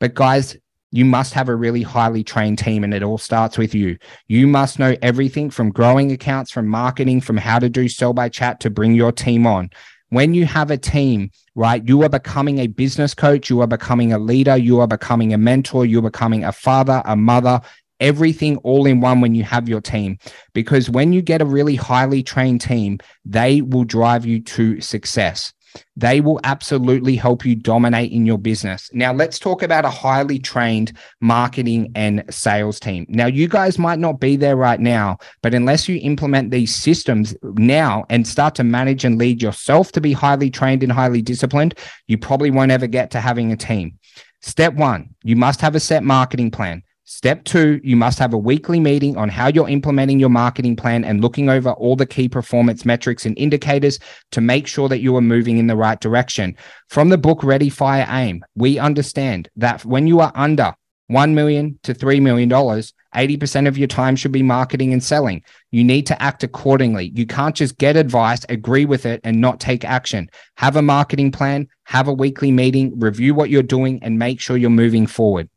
But 0.00 0.14
guys, 0.14 0.56
you 0.91 1.05
must 1.05 1.32
have 1.32 1.49
a 1.49 1.56
really 1.56 1.82
highly 1.82 2.23
trained 2.23 2.59
team 2.59 2.85
and 2.85 2.93
it 2.93 3.03
all 3.03 3.17
starts 3.17 3.56
with 3.56 3.75
you. 3.75 3.97
You 4.29 4.47
must 4.47 4.79
know 4.79 4.94
everything 5.00 5.49
from 5.49 5.70
growing 5.70 6.12
accounts, 6.12 6.50
from 6.50 6.67
marketing, 6.67 7.23
from 7.23 7.38
how 7.38 7.58
to 7.58 7.70
do 7.70 7.88
sell 7.88 8.12
by 8.12 8.29
chat 8.29 8.61
to 8.61 8.70
bring 8.70 8.94
your 8.94 9.12
team 9.12 9.47
on 9.47 9.70
when 10.12 10.35
you 10.35 10.44
have 10.44 10.70
a 10.70 10.76
team, 10.76 11.31
right, 11.55 11.87
you 11.87 12.03
are 12.03 12.09
becoming 12.09 12.59
a 12.59 12.67
business 12.67 13.15
coach, 13.15 13.51
you 13.51 13.61
are 13.61 13.67
becoming 13.67 14.13
a 14.13 14.19
leader, 14.19 14.57
you 14.57 14.81
are 14.81 14.87
becoming 14.87 15.33
a 15.33 15.39
mentor, 15.39 15.85
you're 15.85 16.03
becoming 16.03 16.45
a 16.45 16.53
father, 16.53 17.03
a 17.05 17.17
mother, 17.17 17.61
everything 18.01 18.57
all 18.59 18.87
in 18.87 19.01
one 19.01 19.21
when 19.21 19.35
you 19.35 19.45
have 19.45 19.69
your 19.69 19.81
team. 19.81 20.19
Because 20.55 20.91
when 20.91 21.13
you 21.13 21.23
get 21.23 21.41
a 21.41 21.47
really 21.47 21.77
highly 21.77 22.23
trained 22.23 22.61
team, 22.61 22.99
they 23.25 23.63
will 23.63 23.85
drive 23.85 24.27
you 24.27 24.41
to 24.41 24.81
success. 24.81 25.53
They 25.97 26.21
will 26.21 26.41
absolutely 26.45 27.17
help 27.17 27.45
you 27.45 27.55
dominate 27.55 28.13
in 28.13 28.27
your 28.27 28.39
business. 28.39 28.91
Now, 28.93 29.13
let's 29.13 29.39
talk 29.39 29.63
about 29.63 29.85
a 29.85 29.91
highly 29.91 30.39
trained 30.39 30.93
marketing 31.21 31.93
and 31.95 32.25
sales 32.31 32.81
team. 32.81 33.07
Now, 33.09 33.27
you 33.27 33.49
guys 33.49 33.79
might 33.79 33.99
not 33.99 34.21
be 34.21 34.37
there 34.37 34.57
right 34.57 34.81
now, 34.81 35.19
but 35.43 35.55
unless 35.55 35.89
you 35.89 35.99
implement 36.03 36.51
these 36.51 36.75
systems 36.75 37.35
now 37.43 38.05
and 38.11 38.27
start 38.27 38.55
to 38.57 38.65
manage 38.65 39.05
and 39.05 39.19
lead 39.19 39.43
yourself 39.43 39.93
to 39.93 40.01
be 40.01 40.13
highly 40.13 40.51
trained 40.51 40.83
and 40.83 40.93
highly 40.93 41.23
disciplined, 41.23 41.75
you 42.07 42.19
probably 42.19 42.51
won't 42.51 42.73
ever 42.73 42.87
get 42.87 43.11
to 43.13 43.21
having 43.21 43.53
a 43.53 43.57
team. 43.57 43.99
Step 44.41 44.75
one, 44.75 45.15
you 45.23 45.37
must 45.37 45.61
have 45.61 45.75
a 45.75 45.81
set 45.81 46.03
marketing 46.03 46.51
plan. 46.51 46.83
Step 47.14 47.44
two, 47.44 47.79
you 47.85 47.94
must 47.94 48.19
have 48.19 48.32
a 48.32 48.38
weekly 48.38 48.81
meeting 48.81 49.19
on 49.19 49.29
how 49.29 49.49
you're 49.49 49.69
implementing 49.69 50.19
your 50.19 50.31
marketing 50.31 50.75
plan 50.75 51.05
and 51.05 51.20
looking 51.20 51.50
over 51.50 51.73
all 51.73 51.94
the 51.94 52.06
key 52.06 52.26
performance 52.26 52.87
metrics 52.87 53.26
and 53.26 53.37
indicators 53.37 53.99
to 54.31 54.41
make 54.41 54.67
sure 54.67 54.88
that 54.88 55.00
you 55.00 55.14
are 55.14 55.20
moving 55.20 55.59
in 55.59 55.67
the 55.67 55.76
right 55.76 56.00
direction. 56.00 56.56
From 56.88 57.11
the 57.11 57.19
book 57.19 57.44
Ready, 57.44 57.69
Fire, 57.69 58.06
Aim, 58.09 58.43
we 58.55 58.79
understand 58.79 59.50
that 59.56 59.85
when 59.85 60.06
you 60.06 60.20
are 60.20 60.32
under 60.35 60.75
1 61.09 61.35
million 61.35 61.79
to 61.82 61.93
$3 61.93 62.23
million, 62.23 62.49
80% 62.49 63.69
of 63.69 63.76
your 63.76 63.88
time 63.88 64.17
should 64.17 64.32
be 64.32 64.43
marketing 64.43 64.94
and 64.94 65.05
selling. 65.05 65.43
You 65.70 65.85
need 65.85 66.06
to 66.06 66.22
act 66.22 66.43
accordingly. 66.43 67.13
You 67.15 67.27
can't 67.27 67.55
just 67.55 67.77
get 67.77 67.94
advice, 67.94 68.46
agree 68.48 68.87
with 68.87 69.05
it, 69.05 69.20
and 69.22 69.39
not 69.39 69.60
take 69.60 69.84
action. 69.84 70.31
Have 70.56 70.77
a 70.77 70.82
marketing 70.82 71.31
plan, 71.31 71.69
have 71.84 72.08
a 72.08 72.13
weekly 72.15 72.51
meeting, 72.51 72.98
review 72.98 73.34
what 73.34 73.51
you're 73.51 73.63
doing, 73.63 74.03
and 74.03 74.19
make 74.19 74.41
sure 74.41 74.56
you're 74.56 74.70
moving 74.70 75.06
forward. 75.06 75.51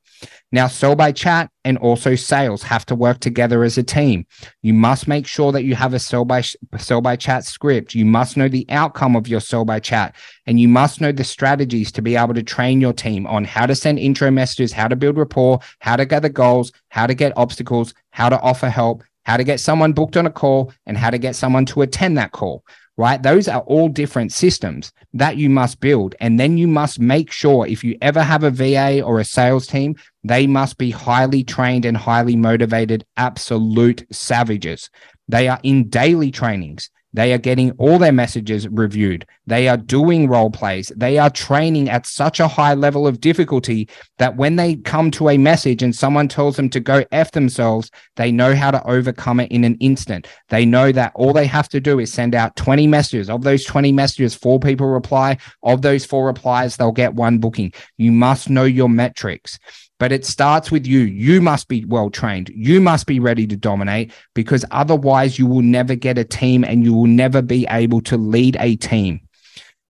Now, 0.51 0.67
sell 0.67 0.95
by 0.95 1.11
chat 1.11 1.49
and 1.63 1.77
also 1.77 2.15
sales 2.15 2.63
have 2.63 2.85
to 2.87 2.95
work 2.95 3.19
together 3.19 3.63
as 3.63 3.77
a 3.77 3.83
team. 3.83 4.25
You 4.61 4.73
must 4.73 5.07
make 5.07 5.27
sure 5.27 5.51
that 5.51 5.63
you 5.63 5.75
have 5.75 5.93
a 5.93 5.99
sell 5.99 6.25
by 6.25 6.43
sell 6.77 7.01
by 7.01 7.15
chat 7.15 7.45
script. 7.45 7.95
You 7.95 8.05
must 8.05 8.37
know 8.37 8.47
the 8.47 8.65
outcome 8.69 9.15
of 9.15 9.27
your 9.27 9.39
sell 9.39 9.65
by 9.65 9.79
chat 9.79 10.15
and 10.45 10.59
you 10.59 10.67
must 10.67 11.01
know 11.01 11.11
the 11.11 11.23
strategies 11.23 11.91
to 11.93 12.01
be 12.01 12.15
able 12.15 12.33
to 12.33 12.43
train 12.43 12.81
your 12.81 12.93
team 12.93 13.25
on 13.27 13.43
how 13.43 13.65
to 13.65 13.75
send 13.75 13.99
intro 13.99 14.31
messages, 14.31 14.71
how 14.71 14.87
to 14.87 14.95
build 14.95 15.17
rapport, 15.17 15.59
how 15.79 15.95
to 15.95 16.05
gather 16.05 16.29
goals, 16.29 16.71
how 16.89 17.07
to 17.07 17.13
get 17.13 17.37
obstacles, 17.37 17.93
how 18.11 18.29
to 18.29 18.39
offer 18.39 18.69
help, 18.69 19.03
how 19.25 19.37
to 19.37 19.43
get 19.43 19.59
someone 19.59 19.93
booked 19.93 20.17
on 20.17 20.25
a 20.25 20.31
call 20.31 20.71
and 20.85 20.97
how 20.97 21.09
to 21.09 21.17
get 21.17 21.35
someone 21.35 21.65
to 21.65 21.81
attend 21.81 22.17
that 22.17 22.31
call 22.31 22.63
right? 22.97 23.21
Those 23.21 23.47
are 23.47 23.61
all 23.61 23.89
different 23.89 24.31
systems 24.31 24.91
that 25.13 25.37
you 25.37 25.49
must 25.49 25.79
build. 25.79 26.15
And 26.19 26.39
then 26.39 26.57
you 26.57 26.67
must 26.67 26.99
make 26.99 27.31
sure 27.31 27.67
if 27.67 27.83
you 27.83 27.97
ever 28.01 28.21
have 28.21 28.43
a 28.43 28.51
VA 28.51 29.01
or 29.01 29.19
a 29.19 29.25
sales 29.25 29.67
team, 29.67 29.95
they 30.23 30.47
must 30.47 30.77
be 30.77 30.91
highly 30.91 31.43
trained 31.43 31.85
and 31.85 31.97
highly 31.97 32.35
motivated, 32.35 33.05
absolute 33.17 34.05
savages. 34.11 34.89
They 35.27 35.47
are 35.47 35.59
in 35.63 35.89
daily 35.89 36.31
trainings. 36.31 36.89
They 37.15 37.31
are 37.31 37.37
getting 37.37 37.71
all 37.77 37.97
their 37.97 38.11
messages 38.11 38.67
reviewed. 38.67 39.25
They 39.47 39.69
are 39.69 39.77
doing 39.77 40.27
role 40.27 40.51
plays. 40.51 40.91
They 40.97 41.17
are 41.17 41.29
training 41.29 41.89
at 41.89 42.05
such 42.05 42.41
a 42.41 42.47
high 42.49 42.73
level 42.73 43.07
of 43.07 43.21
difficulty 43.21 43.87
that 44.17 44.35
when 44.35 44.57
they 44.57 44.75
come 44.75 45.11
to 45.11 45.29
a 45.29 45.37
message 45.37 45.81
and 45.81 45.95
someone 45.95 46.27
tells 46.27 46.57
them 46.57 46.69
to 46.71 46.81
go 46.81 47.05
F 47.13 47.31
themselves, 47.31 47.89
they 48.17 48.33
know 48.33 48.53
how 48.53 48.69
to 48.69 48.85
overcome 48.85 49.39
it 49.39 49.49
in 49.49 49.63
an 49.63 49.75
instant. 49.75 50.27
They 50.49 50.65
know 50.65 50.91
that 50.91 51.13
all 51.15 51.31
they 51.31 51.47
have 51.47 51.69
to 51.69 51.79
do 51.79 51.99
is 51.99 52.11
send 52.11 52.35
out 52.35 52.57
20 52.57 52.85
messages. 52.85 53.29
Of 53.29 53.43
those 53.43 53.63
20 53.63 53.93
messages, 53.93 54.35
four 54.35 54.59
people 54.59 54.87
reply. 54.87 55.37
Of 55.63 55.83
those 55.83 56.03
four 56.03 56.25
replies, 56.25 56.75
they'll 56.75 56.91
get 56.91 57.13
one 57.13 57.37
booking. 57.37 57.71
You 57.95 58.11
must 58.11 58.49
know 58.49 58.65
your 58.65 58.89
metrics 58.89 59.57
but 59.99 60.11
it 60.11 60.25
starts 60.25 60.71
with 60.71 60.85
you. 60.85 60.99
You 60.99 61.41
must 61.41 61.67
be 61.67 61.85
well 61.85 62.09
trained. 62.09 62.49
You 62.49 62.81
must 62.81 63.07
be 63.07 63.19
ready 63.19 63.47
to 63.47 63.55
dominate 63.55 64.11
because 64.33 64.65
otherwise 64.71 65.39
you 65.39 65.47
will 65.47 65.61
never 65.61 65.95
get 65.95 66.17
a 66.17 66.23
team 66.23 66.63
and 66.63 66.83
you 66.83 66.93
will 66.93 67.07
never 67.07 67.41
be 67.41 67.65
able 67.69 68.01
to 68.01 68.17
lead 68.17 68.57
a 68.59 68.75
team. 68.75 69.21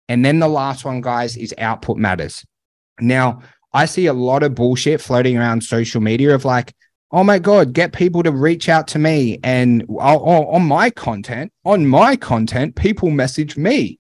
And 0.09 0.25
then 0.25 0.39
the 0.39 0.49
last 0.49 0.85
one, 0.85 1.01
guys, 1.01 1.37
is 1.37 1.55
output 1.59 1.97
matters. 1.97 2.45
Now, 3.01 3.43
I 3.73 3.85
see 3.85 4.07
a 4.07 4.13
lot 4.13 4.43
of 4.43 4.55
bullshit 4.55 5.01
floating 5.01 5.37
around 5.37 5.63
social 5.63 6.01
media 6.01 6.35
of 6.35 6.45
like, 6.45 6.75
oh 7.13 7.25
my 7.25 7.39
god 7.39 7.73
get 7.73 7.93
people 7.93 8.23
to 8.23 8.31
reach 8.31 8.69
out 8.69 8.87
to 8.87 8.99
me 8.99 9.39
and 9.43 9.85
on 9.99 10.63
my 10.63 10.91
content 10.91 11.53
on 11.65 11.87
my 11.87 12.17
content 12.17 12.77
people 12.77 13.11
message 13.11 13.57
me 13.57 13.99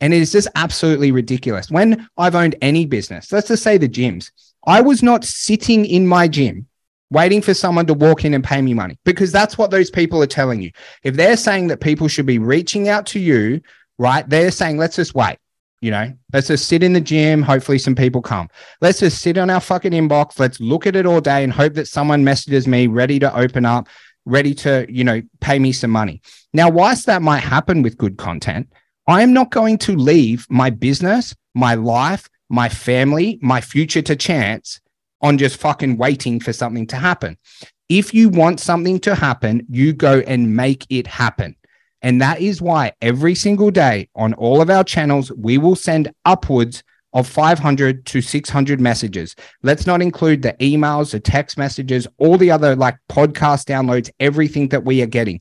and 0.00 0.14
it 0.14 0.22
is 0.22 0.32
just 0.32 0.48
absolutely 0.54 1.10
ridiculous 1.10 1.70
when 1.70 2.08
i've 2.16 2.34
owned 2.34 2.54
any 2.62 2.86
business 2.86 3.32
let's 3.32 3.48
just 3.48 3.62
say 3.62 3.76
the 3.78 3.88
gyms 3.88 4.30
i 4.66 4.80
was 4.80 5.02
not 5.02 5.24
sitting 5.24 5.84
in 5.84 6.06
my 6.06 6.28
gym 6.28 6.66
waiting 7.10 7.42
for 7.42 7.52
someone 7.52 7.86
to 7.86 7.94
walk 7.94 8.24
in 8.24 8.32
and 8.32 8.42
pay 8.42 8.62
me 8.62 8.72
money 8.72 8.98
because 9.04 9.30
that's 9.30 9.58
what 9.58 9.70
those 9.70 9.90
people 9.90 10.22
are 10.22 10.26
telling 10.26 10.62
you 10.62 10.70
if 11.02 11.14
they're 11.14 11.36
saying 11.36 11.66
that 11.66 11.80
people 11.80 12.08
should 12.08 12.26
be 12.26 12.38
reaching 12.38 12.88
out 12.88 13.06
to 13.06 13.18
you 13.18 13.60
right 13.98 14.28
they're 14.28 14.50
saying 14.50 14.78
let's 14.78 14.96
just 14.96 15.14
wait 15.14 15.38
you 15.82 15.90
know, 15.90 16.12
let's 16.32 16.46
just 16.46 16.68
sit 16.68 16.84
in 16.84 16.92
the 16.92 17.00
gym. 17.00 17.42
Hopefully, 17.42 17.76
some 17.76 17.96
people 17.96 18.22
come. 18.22 18.48
Let's 18.80 19.00
just 19.00 19.20
sit 19.20 19.36
on 19.36 19.50
our 19.50 19.60
fucking 19.60 19.90
inbox. 19.90 20.38
Let's 20.38 20.60
look 20.60 20.86
at 20.86 20.94
it 20.94 21.06
all 21.06 21.20
day 21.20 21.42
and 21.42 21.52
hope 21.52 21.74
that 21.74 21.88
someone 21.88 22.22
messages 22.22 22.68
me 22.68 22.86
ready 22.86 23.18
to 23.18 23.36
open 23.36 23.66
up, 23.66 23.88
ready 24.24 24.54
to, 24.54 24.86
you 24.88 25.02
know, 25.02 25.20
pay 25.40 25.58
me 25.58 25.72
some 25.72 25.90
money. 25.90 26.22
Now, 26.52 26.70
whilst 26.70 27.06
that 27.06 27.20
might 27.20 27.40
happen 27.40 27.82
with 27.82 27.98
good 27.98 28.16
content, 28.16 28.72
I 29.08 29.22
am 29.22 29.32
not 29.32 29.50
going 29.50 29.76
to 29.78 29.96
leave 29.96 30.46
my 30.48 30.70
business, 30.70 31.34
my 31.52 31.74
life, 31.74 32.30
my 32.52 32.68
family, 32.68 33.38
my 33.40 33.62
future 33.62 34.02
to 34.02 34.14
chance 34.14 34.78
on 35.22 35.38
just 35.38 35.56
fucking 35.56 35.96
waiting 35.96 36.38
for 36.38 36.52
something 36.52 36.86
to 36.86 36.96
happen. 36.96 37.38
If 37.88 38.12
you 38.12 38.28
want 38.28 38.60
something 38.60 39.00
to 39.00 39.14
happen, 39.14 39.66
you 39.70 39.94
go 39.94 40.20
and 40.26 40.54
make 40.54 40.86
it 40.90 41.06
happen. 41.06 41.56
And 42.02 42.20
that 42.20 42.42
is 42.42 42.60
why 42.60 42.92
every 43.00 43.34
single 43.34 43.70
day 43.70 44.10
on 44.14 44.34
all 44.34 44.60
of 44.60 44.68
our 44.68 44.84
channels, 44.84 45.32
we 45.32 45.56
will 45.56 45.76
send 45.76 46.12
upwards 46.26 46.84
of 47.14 47.26
500 47.26 48.04
to 48.06 48.20
600 48.20 48.80
messages. 48.80 49.34
Let's 49.62 49.86
not 49.86 50.02
include 50.02 50.42
the 50.42 50.52
emails, 50.54 51.12
the 51.12 51.20
text 51.20 51.56
messages, 51.56 52.06
all 52.18 52.36
the 52.36 52.50
other 52.50 52.76
like 52.76 52.96
podcast 53.10 53.64
downloads, 53.64 54.10
everything 54.20 54.68
that 54.68 54.84
we 54.84 55.00
are 55.00 55.06
getting. 55.06 55.40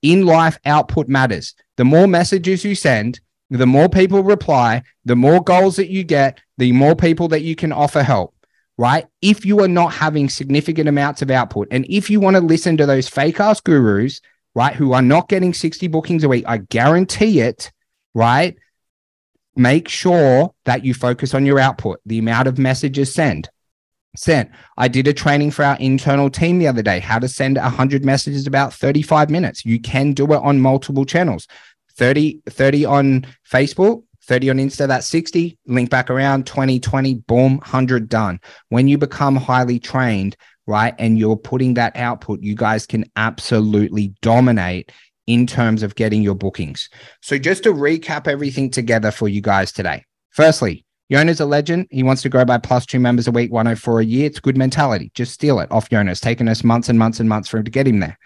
In 0.00 0.24
life, 0.24 0.58
output 0.64 1.06
matters. 1.08 1.54
The 1.76 1.84
more 1.84 2.06
messages 2.06 2.64
you 2.64 2.74
send, 2.74 3.20
the 3.50 3.66
more 3.66 3.88
people 3.88 4.22
reply, 4.22 4.82
the 5.04 5.16
more 5.16 5.42
goals 5.42 5.76
that 5.76 5.90
you 5.90 6.04
get, 6.04 6.40
the 6.58 6.72
more 6.72 6.96
people 6.96 7.28
that 7.28 7.42
you 7.42 7.54
can 7.54 7.72
offer 7.72 8.02
help, 8.02 8.34
right? 8.76 9.06
If 9.22 9.44
you 9.44 9.60
are 9.60 9.68
not 9.68 9.92
having 9.92 10.28
significant 10.28 10.88
amounts 10.88 11.22
of 11.22 11.30
output, 11.30 11.68
and 11.70 11.86
if 11.88 12.10
you 12.10 12.20
want 12.20 12.36
to 12.36 12.42
listen 12.42 12.76
to 12.76 12.86
those 12.86 13.08
fake 13.08 13.40
ass 13.40 13.60
gurus 13.60 14.20
right, 14.54 14.74
who 14.74 14.94
are 14.94 15.02
not 15.02 15.28
getting 15.28 15.52
60 15.52 15.86
bookings 15.88 16.24
a 16.24 16.28
week, 16.28 16.44
I 16.48 16.58
guarantee 16.58 17.40
it, 17.40 17.70
right? 18.14 18.56
Make 19.54 19.88
sure 19.88 20.54
that 20.64 20.84
you 20.84 20.94
focus 20.94 21.34
on 21.34 21.44
your 21.44 21.58
output, 21.58 22.00
the 22.06 22.18
amount 22.18 22.48
of 22.48 22.58
messages 22.58 23.12
sent. 23.12 23.50
Sent. 24.16 24.50
I 24.78 24.88
did 24.88 25.06
a 25.08 25.12
training 25.12 25.50
for 25.50 25.62
our 25.62 25.76
internal 25.76 26.30
team 26.30 26.58
the 26.58 26.68
other 26.68 26.82
day, 26.82 27.00
how 27.00 27.18
to 27.18 27.28
send 27.28 27.58
100 27.58 28.02
messages 28.02 28.46
about 28.46 28.72
35 28.72 29.28
minutes. 29.28 29.66
You 29.66 29.78
can 29.78 30.14
do 30.14 30.24
it 30.32 30.42
on 30.42 30.58
multiple 30.58 31.04
channels 31.04 31.46
30, 31.96 32.42
30 32.48 32.84
on 32.84 33.26
Facebook, 33.50 34.02
30 34.22 34.50
on 34.50 34.56
Insta, 34.56 34.88
that's 34.88 35.06
60, 35.06 35.58
link 35.66 35.90
back 35.90 36.10
around 36.10 36.46
20, 36.46 36.80
20, 36.80 37.14
boom, 37.14 37.56
100 37.58 38.08
done. 38.08 38.40
When 38.68 38.88
you 38.88 38.98
become 38.98 39.36
highly 39.36 39.78
trained, 39.78 40.36
right? 40.66 40.94
And 40.98 41.18
you're 41.18 41.36
putting 41.36 41.74
that 41.74 41.96
output, 41.96 42.42
you 42.42 42.54
guys 42.54 42.86
can 42.86 43.04
absolutely 43.16 44.14
dominate 44.22 44.92
in 45.26 45.46
terms 45.46 45.82
of 45.82 45.94
getting 45.94 46.22
your 46.22 46.34
bookings. 46.34 46.88
So, 47.20 47.38
just 47.38 47.64
to 47.64 47.72
recap 47.72 48.28
everything 48.28 48.70
together 48.70 49.10
for 49.10 49.28
you 49.28 49.40
guys 49.40 49.72
today. 49.72 50.04
Firstly, 50.30 50.84
Yona's 51.10 51.40
a 51.40 51.46
legend. 51.46 51.86
He 51.90 52.02
wants 52.02 52.22
to 52.22 52.28
grow 52.28 52.44
by 52.44 52.58
plus 52.58 52.84
two 52.84 53.00
members 53.00 53.28
a 53.28 53.32
week, 53.32 53.52
104 53.52 54.00
a 54.00 54.04
year. 54.04 54.26
It's 54.26 54.40
good 54.40 54.56
mentality. 54.56 55.10
Just 55.14 55.32
steal 55.32 55.60
it 55.60 55.70
off 55.70 55.88
Yona. 55.90 56.10
It's 56.10 56.20
taken 56.20 56.48
us 56.48 56.64
months 56.64 56.88
and 56.88 56.98
months 56.98 57.20
and 57.20 57.28
months 57.28 57.48
for 57.48 57.58
him 57.58 57.64
to 57.64 57.70
get 57.70 57.86
him 57.86 58.00
there, 58.00 58.18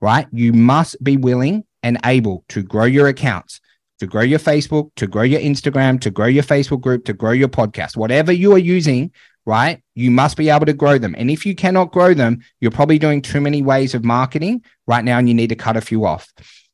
right? 0.00 0.26
You 0.32 0.52
must 0.52 1.02
be 1.02 1.16
willing 1.16 1.64
and 1.82 1.98
able 2.04 2.44
to 2.48 2.62
grow 2.62 2.84
your 2.84 3.08
accounts, 3.08 3.60
to 3.98 4.06
grow 4.06 4.22
your 4.22 4.38
Facebook, 4.38 4.90
to 4.96 5.06
grow 5.06 5.22
your 5.22 5.40
Instagram, 5.40 6.00
to 6.00 6.10
grow 6.10 6.26
your 6.26 6.42
Facebook 6.42 6.80
group, 6.80 7.04
to 7.06 7.12
grow 7.12 7.32
your 7.32 7.48
podcast, 7.48 7.96
whatever 7.96 8.32
you 8.32 8.52
are 8.52 8.58
using 8.58 9.12
right? 9.46 9.82
You 9.94 10.10
must 10.10 10.36
be 10.36 10.48
able 10.48 10.66
to 10.66 10.72
grow 10.72 10.98
them. 10.98 11.14
And 11.18 11.30
if 11.30 11.44
you 11.44 11.54
cannot 11.54 11.92
grow 11.92 12.14
them, 12.14 12.40
you're 12.60 12.70
probably 12.70 12.98
doing 12.98 13.22
too 13.22 13.40
many 13.40 13.62
ways 13.62 13.94
of 13.94 14.04
marketing 14.04 14.62
right 14.86 15.04
now 15.04 15.18
and 15.18 15.28
you 15.28 15.34
need 15.34 15.48
to 15.48 15.56
cut 15.56 15.76
a 15.76 15.80
few 15.80 16.04
off. 16.04 16.32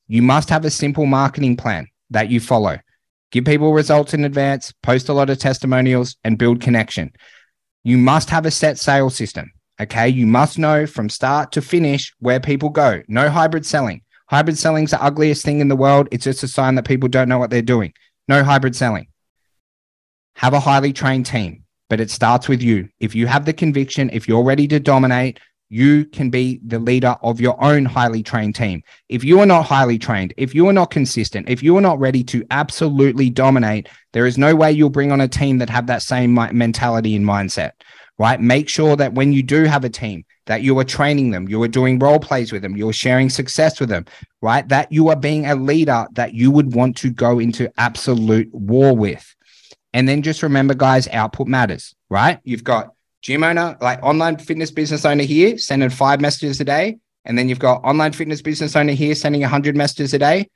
You 0.09 0.23
must 0.23 0.51
have 0.51 0.65
a 0.65 0.71
simple 0.71 1.07
marketing 1.07 1.57
plan 1.57 1.89
that 2.11 2.31
you 2.31 2.41
follow. 2.41 2.79
Give 3.33 3.45
people 3.45 3.73
results 3.73 4.15
in 4.15 4.25
advance, 4.25 4.73
post 4.83 5.09
a 5.09 5.13
lot 5.13 5.31
of 5.31 5.39
testimonials, 5.39 6.17
and 6.23 6.39
build 6.39 6.61
connection. 6.61 7.13
You 7.83 7.99
must 7.99 8.31
have 8.31 8.47
a 8.47 8.51
set 8.51 8.79
sales 8.79 9.17
system. 9.17 9.53
Okay. 9.81 10.09
You 10.09 10.27
must 10.27 10.59
know 10.59 10.87
from 10.87 11.09
start 11.09 11.53
to 11.53 11.63
finish 11.63 12.15
where 12.19 12.41
people 12.41 12.71
go. 12.71 13.03
No 13.09 13.29
hybrid 13.29 13.67
selling. 13.67 14.03
Hybrid 14.29 14.59
selling 14.59 14.85
is 14.85 14.91
the 14.91 15.03
ugliest 15.03 15.45
thing 15.45 15.61
in 15.61 15.69
the 15.69 15.77
world. 15.77 16.09
It's 16.11 16.25
just 16.25 16.43
a 16.43 16.49
sign 16.49 16.75
that 16.75 16.87
people 16.87 17.09
don't 17.09 17.29
know 17.29 17.39
what 17.39 17.51
they're 17.51 17.63
doing. 17.63 17.93
No 18.29 18.43
hybrid 18.43 18.75
selling. 18.75 19.07
Have 20.37 20.53
a 20.53 20.61
highly 20.61 20.93
trained 20.93 21.27
team 21.27 21.65
but 21.89 22.01
it 22.01 22.11
starts 22.11 22.49
with 22.49 22.63
you. 22.63 22.89
If 23.01 23.15
you 23.15 23.27
have 23.27 23.45
the 23.45 23.53
conviction, 23.53 24.11
if 24.13 24.27
you're 24.27 24.43
ready 24.43 24.67
to 24.69 24.81
dominate, 24.81 25.41
you 25.69 26.05
can 26.05 26.31
be 26.31 26.61
the 26.65 26.79
leader 26.79 27.17
of 27.23 27.41
your 27.41 27.63
own 27.63 27.85
highly 27.85 28.23
trained 28.23 28.55
team. 28.55 28.83
If 29.09 29.25
you 29.25 29.41
are 29.41 29.47
not 29.47 29.67
highly 29.67 29.99
trained, 29.99 30.33
if 30.37 30.55
you 30.55 30.69
are 30.69 30.73
not 30.73 30.91
consistent, 30.91 31.49
if 31.49 31.63
you 31.63 31.77
are 31.77 31.81
not 31.81 31.99
ready 31.99 32.23
to 32.25 32.45
absolutely 32.51 33.31
dominate, 33.31 33.89
there 34.13 34.27
is 34.27 34.39
no 34.39 34.55
way 34.55 34.71
you'll 34.71 34.91
bring 34.91 35.11
on 35.11 35.21
a 35.21 35.29
team 35.29 35.59
that 35.59 35.71
have 35.71 35.89
that 35.89 36.03
same 36.03 36.35
mentality 36.35 37.17
and 37.17 37.25
mindset, 37.25 37.73
right? 38.19 38.41
Make 38.41 38.69
sure 38.69 38.97
that 38.97 39.15
when 39.15 39.33
you 39.33 39.43
do 39.43 39.65
have 39.65 39.85
a 39.85 39.89
team, 39.89 40.25
that 40.47 40.63
you 40.63 40.79
are 40.79 40.85
training 40.85 41.31
them, 41.31 41.49
you 41.49 41.63
are 41.63 41.69
doing 41.69 41.99
role 41.99 42.19
plays 42.19 42.53
with 42.53 42.63
them, 42.63 42.77
you 42.77 42.89
are 42.89 42.93
sharing 42.93 43.29
success 43.29 43.79
with 43.81 43.89
them, 43.89 44.07
right? 44.41 44.67
That 44.69 44.91
you 44.91 45.09
are 45.09 45.17
being 45.17 45.47
a 45.47 45.55
leader 45.55 46.07
that 46.13 46.35
you 46.35 46.51
would 46.51 46.75
want 46.75 46.97
to 46.99 47.11
go 47.11 47.39
into 47.39 47.71
absolute 47.79 48.53
war 48.53 48.97
with. 48.97 49.35
And 49.93 50.09
then 50.09 50.23
just 50.23 50.43
remember, 50.43 50.75
guys, 50.75 51.09
output 51.09 51.47
matters, 51.47 51.95
right? 52.11 52.39
You've 52.45 52.65
got 52.65 52.95
gym 53.23 53.43
owner, 53.43 53.77
like 53.81 54.03
online 54.03 54.37
fitness 54.39 54.71
business 54.71 55.05
owner 55.05 55.25
here, 55.25 55.59
sending 55.59 55.91
five 55.91 56.21
messages 56.21 56.61
a 56.61 56.65
day. 56.65 56.99
And 57.25 57.37
then 57.37 57.49
you've 57.49 57.59
got 57.59 57.83
online 57.83 58.13
fitness 58.13 58.41
business 58.41 58.77
owner 58.77 58.93
here 58.93 59.15
sending 59.15 59.41
100 59.41 59.77
messages 59.77 60.15
a 60.15 60.19
day. 60.19 60.49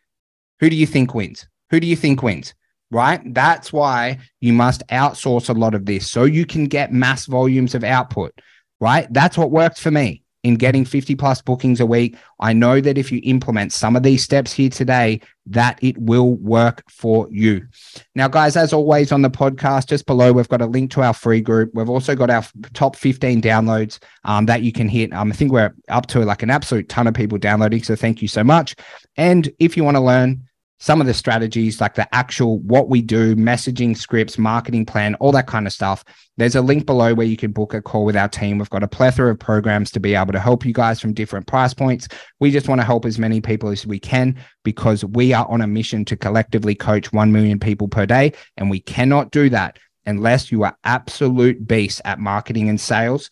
Who 0.60 0.70
do 0.70 0.76
you 0.76 0.86
think 0.86 1.14
wins? 1.14 1.48
Who 1.70 1.80
do 1.80 1.86
you 1.86 1.96
think 1.96 2.22
wins? 2.22 2.54
Right? 2.90 3.20
That's 3.34 3.72
why 3.72 4.18
you 4.40 4.52
must 4.52 4.86
outsource 4.88 5.48
a 5.48 5.52
lot 5.52 5.74
of 5.74 5.86
this 5.86 6.10
so 6.10 6.24
you 6.24 6.44
can 6.44 6.66
get 6.66 6.92
mass 6.92 7.26
volumes 7.26 7.74
of 7.74 7.84
output, 7.84 8.40
right? 8.80 9.06
That's 9.12 9.38
what 9.38 9.52
worked 9.52 9.78
for 9.78 9.92
me 9.92 10.22
in 10.42 10.54
getting 10.54 10.84
50 10.84 11.14
plus 11.16 11.42
bookings 11.42 11.80
a 11.80 11.86
week. 11.86 12.16
I 12.38 12.52
know 12.52 12.80
that 12.80 12.96
if 12.96 13.12
you 13.12 13.20
implement 13.24 13.72
some 13.72 13.94
of 13.94 14.02
these 14.02 14.22
steps 14.22 14.52
here 14.52 14.70
today, 14.70 15.20
that 15.46 15.78
it 15.82 15.98
will 15.98 16.34
work 16.36 16.82
for 16.88 17.28
you. 17.30 17.66
Now, 18.14 18.28
guys, 18.28 18.56
as 18.56 18.72
always 18.72 19.12
on 19.12 19.22
the 19.22 19.30
podcast, 19.30 19.88
just 19.88 20.06
below, 20.06 20.32
we've 20.32 20.48
got 20.48 20.62
a 20.62 20.66
link 20.66 20.90
to 20.92 21.02
our 21.02 21.12
free 21.12 21.40
group. 21.40 21.70
We've 21.74 21.90
also 21.90 22.14
got 22.14 22.30
our 22.30 22.44
top 22.72 22.96
15 22.96 23.42
downloads 23.42 23.98
um, 24.24 24.46
that 24.46 24.62
you 24.62 24.72
can 24.72 24.88
hit. 24.88 25.12
Um, 25.12 25.30
I 25.30 25.34
think 25.34 25.52
we're 25.52 25.74
up 25.88 26.06
to 26.08 26.20
like 26.20 26.42
an 26.42 26.50
absolute 26.50 26.88
ton 26.88 27.06
of 27.06 27.14
people 27.14 27.36
downloading. 27.36 27.82
So 27.82 27.94
thank 27.94 28.22
you 28.22 28.28
so 28.28 28.42
much. 28.42 28.74
And 29.16 29.50
if 29.58 29.76
you 29.76 29.84
want 29.84 29.96
to 29.96 30.02
learn 30.02 30.48
some 30.80 31.00
of 31.00 31.06
the 31.06 31.14
strategies, 31.14 31.80
like 31.80 31.94
the 31.94 32.12
actual 32.14 32.58
what 32.60 32.88
we 32.88 33.02
do, 33.02 33.36
messaging 33.36 33.96
scripts, 33.96 34.38
marketing 34.38 34.86
plan, 34.86 35.14
all 35.16 35.30
that 35.30 35.46
kind 35.46 35.66
of 35.66 35.72
stuff. 35.72 36.02
There's 36.38 36.54
a 36.54 36.62
link 36.62 36.86
below 36.86 37.12
where 37.12 37.26
you 37.26 37.36
can 37.36 37.52
book 37.52 37.74
a 37.74 37.82
call 37.82 38.06
with 38.06 38.16
our 38.16 38.28
team. 38.28 38.56
We've 38.56 38.70
got 38.70 38.82
a 38.82 38.88
plethora 38.88 39.30
of 39.30 39.38
programs 39.38 39.90
to 39.92 40.00
be 40.00 40.14
able 40.14 40.32
to 40.32 40.40
help 40.40 40.64
you 40.64 40.72
guys 40.72 40.98
from 40.98 41.12
different 41.12 41.46
price 41.46 41.74
points. 41.74 42.08
We 42.40 42.50
just 42.50 42.66
want 42.66 42.80
to 42.80 42.86
help 42.86 43.04
as 43.04 43.18
many 43.18 43.42
people 43.42 43.68
as 43.68 43.86
we 43.86 44.00
can 44.00 44.36
because 44.64 45.04
we 45.04 45.34
are 45.34 45.46
on 45.48 45.60
a 45.60 45.66
mission 45.66 46.04
to 46.06 46.16
collectively 46.16 46.74
coach 46.74 47.12
1 47.12 47.30
million 47.30 47.60
people 47.60 47.86
per 47.86 48.06
day. 48.06 48.32
And 48.56 48.70
we 48.70 48.80
cannot 48.80 49.30
do 49.30 49.50
that 49.50 49.78
unless 50.06 50.50
you 50.50 50.62
are 50.62 50.76
absolute 50.84 51.66
beasts 51.66 52.00
at 52.06 52.18
marketing 52.18 52.70
and 52.70 52.80
sales. 52.80 53.28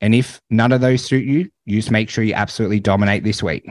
And 0.00 0.16
if 0.16 0.40
none 0.50 0.72
of 0.72 0.80
those 0.80 1.04
suit 1.04 1.24
you, 1.24 1.48
you 1.64 1.78
just 1.78 1.92
make 1.92 2.10
sure 2.10 2.24
you 2.24 2.34
absolutely 2.34 2.80
dominate 2.80 3.22
this 3.22 3.40
week. 3.40 3.68